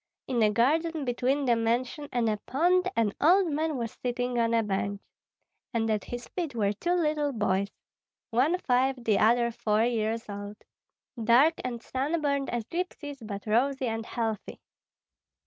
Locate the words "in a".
0.25-0.49